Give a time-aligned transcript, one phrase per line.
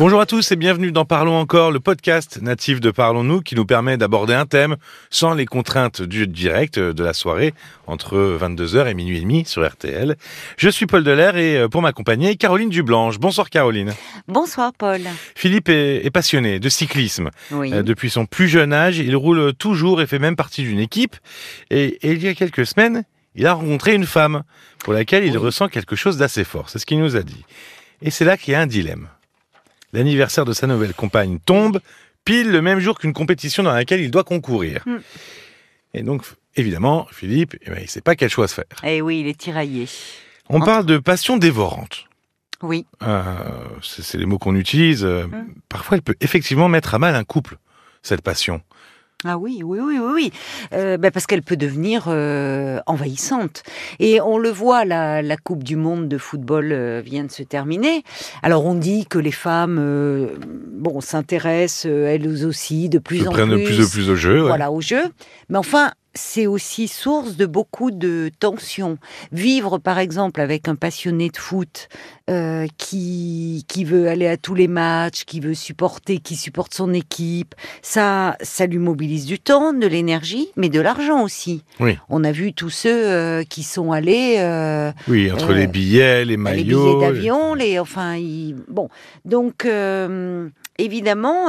[0.00, 3.66] Bonjour à tous et bienvenue dans Parlons encore, le podcast natif de Parlons-nous qui nous
[3.66, 4.76] permet d'aborder un thème
[5.10, 7.52] sans les contraintes du direct de la soirée
[7.86, 10.16] entre 22h et minuit et demi sur RTL.
[10.56, 13.18] Je suis Paul Delair et euh, pour m'accompagner, Caroline Dublanche.
[13.18, 13.92] Bonsoir Caroline.
[14.26, 15.02] Bonsoir Paul.
[15.34, 17.28] Philippe est, est passionné de cyclisme.
[17.50, 17.70] Oui.
[17.74, 21.16] Euh, depuis son plus jeune âge, il roule toujours et fait même partie d'une équipe.
[21.68, 23.04] Et, et il y a quelques semaines,
[23.34, 24.44] il a rencontré une femme
[24.82, 25.36] pour laquelle il Oui.
[25.36, 26.70] ressent quelque chose d'assez fort.
[26.70, 27.44] C'est ce qu'il nous a dit.
[28.00, 29.08] Et c'est là qu'il y a un dilemme.
[29.92, 31.80] L'anniversaire de sa nouvelle compagne tombe
[32.24, 34.82] pile le même jour qu'une compétition dans laquelle il doit concourir.
[34.86, 34.98] Hmm.
[35.94, 36.22] Et donc,
[36.56, 38.64] évidemment, Philippe, eh ben, il ne sait pas quel choix se faire.
[38.84, 39.88] Eh oui, il est tiraillé.
[40.48, 42.04] On Entre- parle de passion dévorante.
[42.62, 42.84] Oui.
[43.02, 43.34] Euh,
[43.82, 45.04] c'est c'est les mots qu'on utilise.
[45.04, 45.46] Euh, Hmm.
[45.68, 47.56] Parfois, elle peut effectivement mettre à mal un couple,
[48.02, 48.60] cette passion.
[49.24, 50.32] Ah oui, oui, oui, oui, oui.
[50.72, 53.62] Euh, ben parce qu'elle peut devenir euh, envahissante.
[53.98, 57.42] Et on le voit, la, la Coupe du Monde de football euh, vient de se
[57.42, 58.02] terminer.
[58.42, 60.28] Alors on dit que les femmes, euh,
[60.72, 63.60] bon, s'intéressent euh, elles aussi de plus en prennent plus.
[63.60, 64.40] de plus en plus au jeu.
[64.40, 64.48] ouais.
[64.48, 65.02] voilà, au jeu.
[65.50, 68.98] Mais enfin, c'est aussi source de beaucoup de tensions.
[69.32, 71.88] Vivre, par exemple, avec un passionné de foot
[72.28, 76.92] euh, qui, qui veut aller à tous les matchs, qui veut supporter, qui supporte son
[76.92, 81.62] équipe, ça, ça lui mobilise du temps, de l'énergie, mais de l'argent aussi.
[81.78, 81.96] Oui.
[82.08, 84.36] On a vu tous ceux euh, qui sont allés...
[84.38, 86.96] euh, Oui, entre les billets, les les maillots.
[86.98, 88.88] billets d'avion, les enfin, ils- bon,
[89.24, 89.66] donc
[90.78, 91.46] évidemment.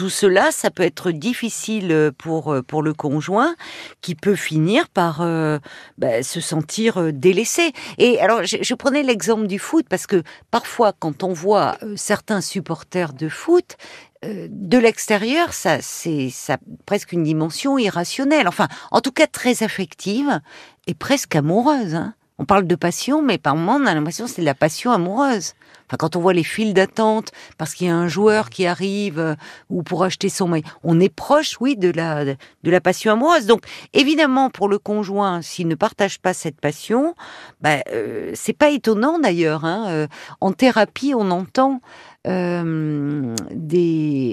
[0.00, 3.54] Euh, tout cela, ça peut être difficile pour euh, pour le conjoint,
[4.00, 5.58] qui peut finir par euh,
[5.98, 7.72] bah, se sentir euh, délaissé.
[7.98, 11.94] Et alors, je, je prenais l'exemple du foot parce que parfois, quand on voit euh,
[11.96, 13.76] certains supporters de foot,
[14.24, 18.48] euh, de l'extérieur, ça c'est ça presque une dimension irrationnelle.
[18.48, 20.40] Enfin, en tout cas très affective
[20.86, 21.94] et presque amoureuse.
[21.94, 22.14] hein.
[22.40, 24.92] On parle de passion, mais par moments, on a l'impression que c'est de la passion
[24.92, 25.52] amoureuse.
[25.86, 29.18] Enfin, quand on voit les files d'attente, parce qu'il y a un joueur qui arrive
[29.18, 29.34] euh,
[29.68, 32.34] ou pour acheter son maillot, on est proche, oui, de la de
[32.64, 33.44] la passion amoureuse.
[33.44, 33.60] Donc,
[33.92, 37.14] évidemment, pour le conjoint, s'il ne partage pas cette passion,
[37.60, 39.66] ben, euh, c'est pas étonnant d'ailleurs.
[39.66, 40.06] Hein, euh,
[40.40, 41.82] en thérapie, on entend
[42.24, 43.36] des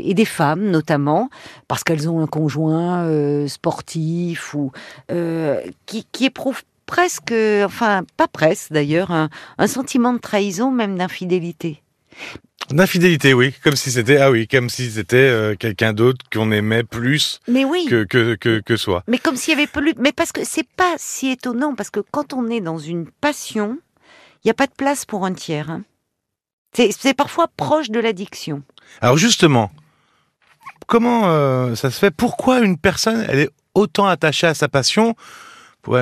[0.06, 1.30] et des femmes notamment
[1.70, 4.74] parce qu'elles ont un conjoint sportif ou
[5.86, 7.34] qui, qui éprouve presque,
[7.64, 11.84] enfin pas presque d'ailleurs, un, un sentiment de trahison, même d'infidélité.
[12.72, 13.54] D'infidélité, oui.
[13.64, 17.64] Comme si c'était, ah oui, comme si c'était euh, quelqu'un d'autre qu'on aimait plus Mais
[17.64, 19.04] oui, que, que, que, que soi.
[19.08, 19.94] mais comme s'il y avait plus.
[20.00, 23.78] Mais parce que c'est pas si étonnant, parce que quand on est dans une passion,
[24.44, 25.70] il n'y a pas de place pour un tiers.
[25.70, 25.84] hein.
[26.74, 28.64] C'est c'est parfois proche de l'addiction.
[29.02, 29.72] Alors justement,
[30.88, 32.12] comment euh, ça se fait?
[32.12, 35.16] Pourquoi une personne, elle est autant attachée à sa passion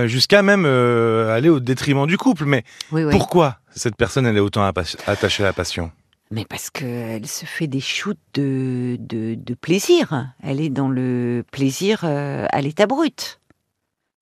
[0.05, 2.45] jusqu'à même euh, aller au détriment du couple.
[2.45, 3.11] Mais Oui, oui.
[3.11, 5.91] pourquoi cette personne, elle est autant attachée à la passion?
[6.31, 10.27] Mais parce qu'elle se fait des shoots de, de, de plaisir.
[10.41, 13.39] Elle est dans le plaisir euh, à l'état brut.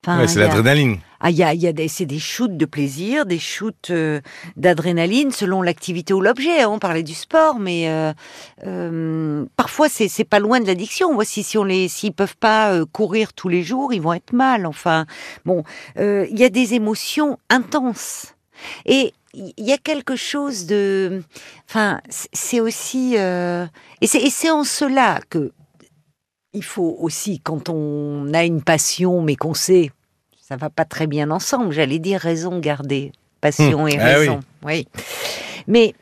[0.06, 0.98] Enfin, Ouais, C'est l'adrénaline.
[1.26, 3.92] Ah, il y a, il y a des, c'est des shoots de plaisir, des shoots
[3.92, 4.20] euh,
[4.58, 6.62] d'adrénaline selon l'activité ou l'objet.
[6.64, 6.68] hein.
[6.70, 8.12] On parlait du sport, mais euh,
[8.68, 11.14] euh, parfois c'est, c'est pas loin de l'addiction.
[11.14, 14.66] Voici si on les, s'ils peuvent pas courir tous les jours, ils vont être mal.
[14.66, 15.06] Enfin,
[15.46, 15.64] bon,
[15.98, 18.34] il y a des émotions intenses
[18.86, 21.24] et il y a quelque chose de,
[21.70, 25.52] enfin, c'est- aussi, et c'est, et c'est en cela que
[26.54, 29.92] il faut aussi, quand on a une passion, mais qu'on sait,
[30.42, 33.90] ça va pas très bien ensemble, j'allais dire raison garder, passion Hmm.
[33.90, 34.40] et Ah raison.
[34.64, 34.88] oui.
[35.68, 35.96] Mais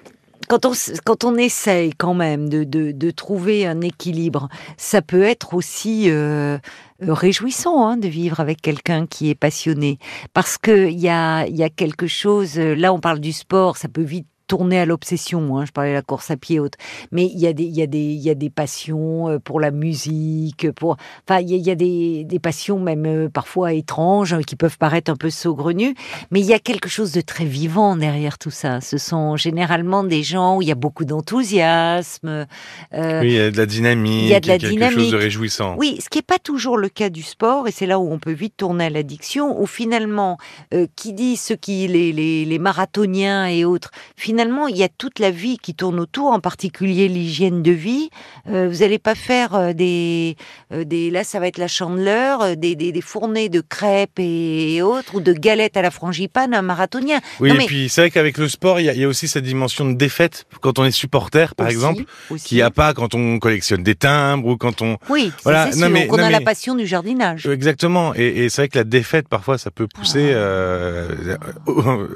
[0.50, 0.74] quand on,
[1.06, 6.10] quand on essaye quand même de, de, de trouver un équilibre, ça peut être aussi
[6.10, 6.58] euh,
[7.04, 10.00] euh, réjouissant hein, de vivre avec quelqu'un qui est passionné.
[10.34, 13.88] Parce qu'il y a, il y a quelque chose, là on parle du sport, ça
[13.88, 16.74] peut vite tourner à l'obsession, hein, je parlais de la course à pied haute,
[17.14, 19.40] mais il y a des, il y a des, il y a des passions euh,
[19.40, 23.06] pour la musique, pour, enfin il y a, il y a des, des passions même
[23.06, 25.96] euh, parfois étranges euh, qui peuvent paraître un peu saugrenues,
[26.32, 28.82] mais il y a quelque chose de très vivant derrière tout ça.
[28.82, 32.46] Ce sont généralement des gens où il y a beaucoup d'enthousiasme.
[32.94, 34.24] euh, Oui, il y a de la dynamique.
[34.24, 35.76] il y a de la quelque chose de réjouissant.
[35.78, 38.20] oui, ce qui n'est pas toujours le cas du sport, et c'est là où on
[38.20, 40.38] peut vite tourner à l'addiction, où finalement,
[40.74, 44.90] euh, qui dit ceux qui, les, les, les marathoniens et autres, finalement, il y a
[44.90, 48.10] toute la vie qui tourne autour, en particulier l'hygiène de vie.
[48.50, 50.36] Euh, vous n'allez pas faire euh, des,
[50.74, 54.76] euh, des, là, ça va être la chandeleur, des, des, des fournées de crêpes et,
[54.76, 57.20] et autres, ou de galettes à la frangipane, un marathonien.
[57.40, 59.08] Oui, Non, et puis c'est vrai qu'avec le sport, il y, a- il y a
[59.08, 62.04] aussi cette dimension de défaite quand on est supporter, par Aussi, exemple,
[62.44, 64.98] qu'il n'y a pas quand on collectionne des timbres ou quand on...
[65.10, 67.46] Oui, Voilà, c'est non, sûr, mais- qu'on non, a la passion du jardinage.
[67.48, 68.14] Exactement.
[68.16, 70.38] Et, et c'est vrai que la défaite, parfois, ça peut pousser Ah.
[70.38, 71.38] euh,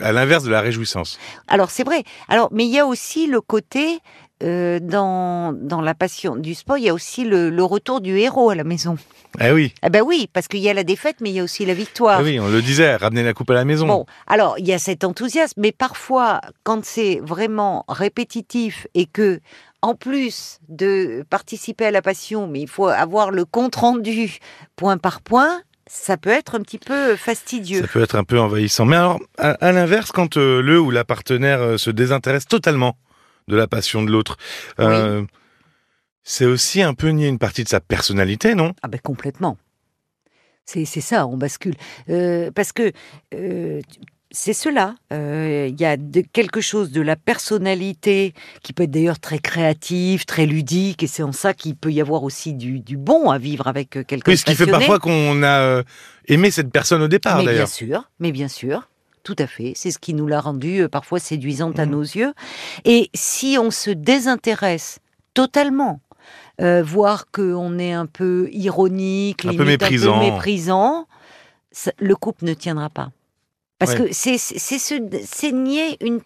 [0.01, 1.19] à l'inverse de la réjouissance.
[1.47, 3.99] Alors c'est vrai, Alors, mais il y a aussi le côté
[4.43, 8.17] euh, dans dans la passion du sport, il y a aussi le, le retour du
[8.19, 8.97] héros à la maison.
[9.41, 11.43] Eh oui, Ah ben oui, parce qu'il y a la défaite, mais il y a
[11.43, 12.19] aussi la victoire.
[12.21, 13.85] eh oui, on le disait, ramener la coupe à la maison.
[13.87, 19.39] Bon, alors il y a cet enthousiasme, mais parfois, quand c'est vraiment répétitif et que,
[19.81, 24.39] en plus de participer à la passion, mais il faut avoir le compte rendu
[24.75, 27.81] point par point, ça peut être un petit peu fastidieux.
[27.81, 28.85] Ça peut être un peu envahissant.
[28.85, 32.97] Mais alors, à, à l'inverse, quand euh, le ou la partenaire euh, se désintéresse totalement
[33.47, 34.37] de la passion de l'autre,
[34.79, 35.23] euh,
[36.23, 38.73] c'est aussi un peu nier une partie de sa personnalité, non?
[38.81, 39.57] Ah ben complètement.
[40.65, 41.75] C'est ça, on bascule.
[42.55, 42.91] Parce que
[44.35, 44.95] c'est cela.
[45.13, 48.33] Euh, Il y a de, quelque chose de la personnalité
[48.63, 52.01] qui peut être d'ailleurs très créative, très ludique, et c'est en ça qu'il peut y
[52.01, 54.99] avoir aussi du, du bon à vivre avec euh, quelqu'un Oui, ce qui fait parfois
[54.99, 55.83] qu'on a euh,
[56.27, 57.67] aimé cette personne au départ, mais bien d'ailleurs.
[57.69, 58.87] sûr, mais bien sûr.
[59.23, 59.73] Tout à fait.
[59.75, 61.91] C'est ce qui nous l'a rendue parfois séduisante à Mhm.
[61.91, 62.33] nos yeux.
[62.83, 64.99] Et si on se désintéresse
[65.33, 65.99] totalement,
[66.61, 70.15] euh, voir qu'on est un peu ironique, Un peu méprisant.
[70.17, 71.07] un peu méprisant,
[71.71, 73.09] ça- le couple ne tiendra pas.
[73.79, 74.09] Parce Ouais.
[74.09, 76.21] que c'est nier une,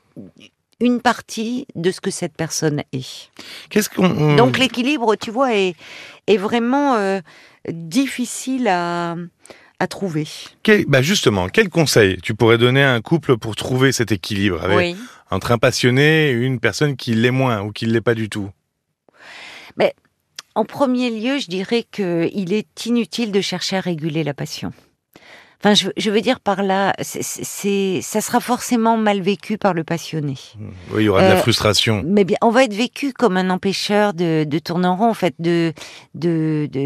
[0.80, 3.30] une partie de ce que cette personne est.
[3.70, 4.06] Qu'est-ce qu'on.
[4.06, 5.76] on- Donc l'équilibre, tu vois, est,
[6.28, 7.20] est vraiment euh,
[7.68, 9.16] difficile à,
[9.80, 10.28] à trouver.
[10.64, 14.64] quel- bah justement, quel conseil tu pourrais donner à un couple pour trouver cet équilibre
[14.64, 14.96] avec, Oui.
[15.32, 18.50] entre un passionné et une personne qui l'est moins ou qui l'est pas du tout?
[20.56, 24.74] En premier lieu, je dirais qu'il est inutile de chercher à réguler la passion.
[25.62, 29.84] Enfin, je, je veux dire par là, c'est, ça sera forcément mal vécu par le
[29.84, 30.36] passionné.
[30.92, 32.02] Oui, il y aura de la Euh, frustration.
[32.06, 35.10] Mais bien, on va être vécu comme un empêcheur de, de tourner en rond.
[35.10, 35.74] En fait, de,
[36.16, 36.80] de, de,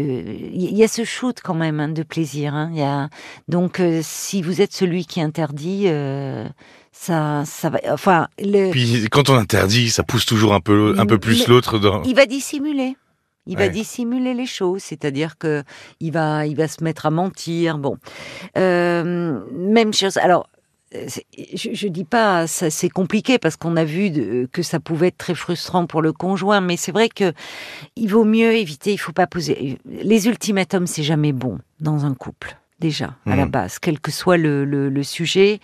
[0.52, 2.52] il y a ce shoot quand même hein, de plaisir.
[2.54, 2.70] Hein.
[2.72, 3.08] Il y a
[3.46, 6.48] donc euh, si vous êtes celui qui interdit, euh,
[6.90, 7.78] ça, ça va.
[7.92, 11.78] Enfin, le, Puis quand on interdit, ça pousse toujours un peu, un peu plus l'autre
[11.78, 12.02] dans.
[12.02, 12.96] il va dissimuler.
[13.46, 15.62] Il va dissimuler les choses, c'est-à-dire que
[16.00, 17.78] il va, il va se mettre à mentir.
[17.78, 17.96] Bon,
[18.56, 20.16] Euh, même chose.
[20.16, 20.48] Alors,
[20.92, 25.08] je, je dis pas, ça c'est compliqué parce qu'on a vu de- que ça pouvait
[25.08, 27.32] être très frustrant pour le conjoint, mais c'est vrai que
[27.96, 28.92] il vaut mieux éviter.
[28.92, 32.56] Il faut pas poser les ultimatums, c'est jamais bon dans un couple.
[32.84, 33.50] Déjà, à la Mhm.
[33.50, 35.58] base, quel que soit le, le, le sujet.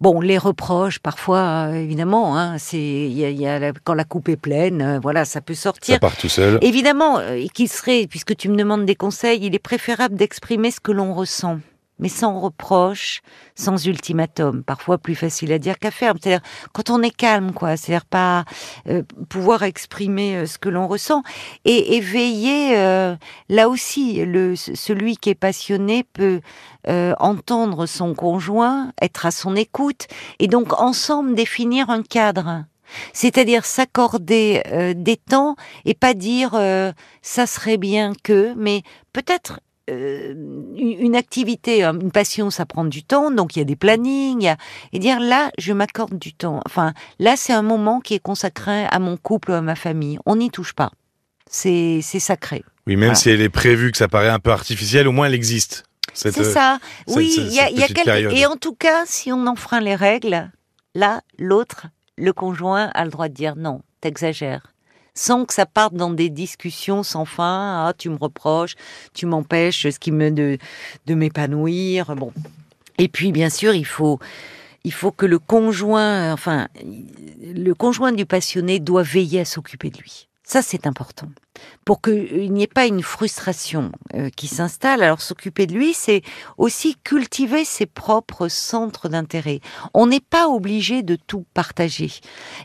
[0.00, 3.72] Bon, les reproches, parfois, euh, évidemment, hein, c'est il y a, il y a la-
[3.82, 5.94] quand la coupe est pleine, euh, voilà, ça peut sortir.
[5.94, 6.58] Ça part tout seul.
[6.62, 10.70] Évidemment, euh, et qu'il serait, puisque tu me demandes des conseils, il est préférable d'exprimer
[10.70, 11.58] ce que l'on ressent,
[12.00, 13.22] mais sans reproche,
[13.54, 14.64] sans ultimatum.
[14.64, 16.14] Parfois plus facile à dire qu'à faire.
[16.20, 16.42] C'est-à-dire
[16.72, 17.76] quand on est calme, quoi.
[17.76, 18.44] C'est-à-dire pas
[18.88, 21.22] euh, pouvoir exprimer euh, ce que l'on ressent
[21.64, 22.76] et, et veiller.
[22.76, 23.14] euh,
[23.48, 26.40] là aussi, le celui qui est passionné peut
[26.88, 30.06] euh, entendre son conjoint, être à son écoute,
[30.38, 32.64] et donc ensemble définir un cadre.
[33.12, 35.54] C'est-à-dire s'accorder euh, des temps
[35.84, 36.92] et pas dire euh,
[37.22, 38.82] ça serait bien que, mais
[39.12, 39.60] peut-être
[39.90, 40.34] euh,
[40.76, 44.46] une activité, hein, une passion, ça prend du temps, donc il y a des plannings,
[44.48, 44.56] a-
[44.92, 46.60] et dire là, je m'accorde du temps.
[46.66, 50.18] Enfin, là, c'est un moment qui est consacré à mon couple, à ma famille.
[50.26, 50.90] On n'y touche pas.
[51.50, 52.62] C'est c'est sacré.
[52.86, 53.14] Oui, même Voilà.
[53.16, 55.84] si elle est prévue, que ça paraît un peu artificiel, au moins elle existe.
[56.14, 56.78] C'est euh, ça.
[57.06, 58.04] cette- Oui, il y a, y a petite quelque...
[58.04, 58.32] période.
[58.32, 60.50] Et en tout cas, si on enfreint les règles,
[60.94, 64.72] là, l'autre, le conjoint, a le droit de dire non, t'exagères.
[65.14, 67.86] Sans que ça parte dans des discussions sans fin.
[67.86, 68.74] Ah, tu me reproches,
[69.14, 70.58] tu m'empêches ce qui me de,
[71.06, 72.14] de m'épanouir.
[72.16, 72.32] Bon.
[72.98, 74.18] Et puis, bien sûr, il faut,
[74.84, 76.68] il faut que le conjoint, enfin,
[77.42, 80.29] le conjoint du passionné doit veiller à s'occuper de lui.
[80.50, 81.28] Ça, c'est important.
[81.84, 85.04] Pour qu'il n'y ait pas une frustration euh, qui s'installe.
[85.04, 86.22] Alors, s'occuper de lui, c'est
[86.58, 89.60] aussi cultiver ses propres centres d'intérêt.
[89.94, 92.10] On n'est pas obligé de tout partager.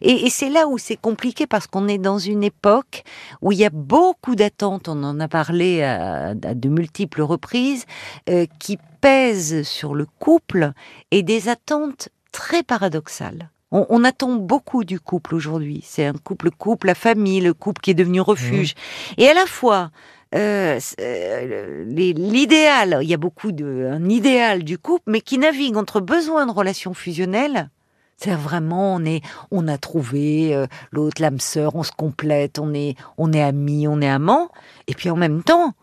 [0.01, 3.04] Et, c'est là où c'est compliqué parce qu'on est dans une époque
[3.44, 7.86] où il y a beaucoup d'attentes, on en a parlé à, à de multiples reprises,
[8.32, 10.72] euh, qui pèsent sur le couple
[11.12, 13.51] et des attentes très paradoxales.
[13.72, 15.81] On, on attend beaucoup du couple aujourd'hui.
[15.84, 18.74] C'est un couple, couple, la famille, le couple qui est devenu refuge.
[19.17, 19.91] Et à la fois,
[20.34, 25.77] euh, euh, l'idéal, il y a beaucoup de un idéal du couple, mais qui navigue
[25.77, 27.69] entre besoin de relations fusionnelles.
[28.17, 32.74] C'est vraiment on est, on a trouvé euh, l'autre l'âme sœur, on se complète, on
[32.74, 34.50] est, on est amis, on est amants,
[34.88, 35.74] et puis en même temps,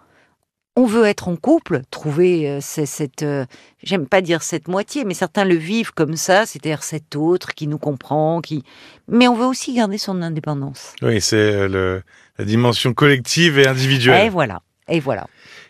[0.77, 3.45] on veut être en couple, trouver euh, cette, euh,
[3.83, 7.67] j'aime pas dire cette moitié, mais certains le vivent comme ça, c'est-à-dire cet autre qui
[7.67, 8.65] nous comprend, qui,
[9.09, 10.95] mais on veut aussi garder son indépendance.
[11.03, 12.01] Oui, c'est euh,
[12.39, 14.27] la dimension collective et individuelle.
[14.27, 15.27] Et voilà, et voilà.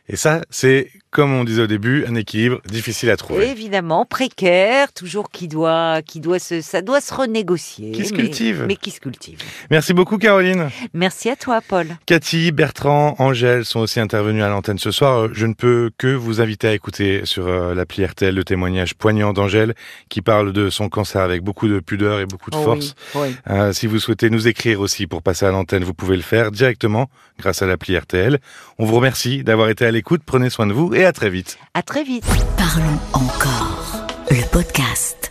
[0.08, 3.48] Et ça, c'est comme on disait au début, un équilibre difficile à trouver.
[3.50, 7.92] Évidemment, précaire, toujours qui doit, qui doit se, ça doit se renégocier.
[7.92, 8.64] Qui se mais- cultive.
[8.66, 9.38] Mais qui se cultive.
[9.70, 10.70] Merci beaucoup Caroline.
[10.94, 11.86] Merci à toi, Paul.
[12.06, 15.24] Cathy, Bertrand, Angèle sont aussi intervenus à l'antenne ce soir.
[15.24, 18.94] Euh, Je ne peux que vous inviter à écouter sur euh, l'appli RTL le témoignage
[18.94, 19.74] poignant d'Angèle
[20.08, 22.94] qui parle de son cancer avec beaucoup de pudeur et beaucoup de Oh force.
[23.14, 23.36] oui, oui.
[23.50, 26.50] Euh, si vous souhaitez nous écrire aussi pour passer à l'antenne, vous pouvez le faire
[26.50, 28.38] directement grâce à l'appli RTL.
[28.78, 30.22] On vous remercie d'avoir été à l'écoute.
[30.24, 31.58] Prenez soin de vous et à très vite.
[31.74, 32.24] À très vite.
[32.56, 34.06] Parlons encore.
[34.30, 35.21] Le podcast.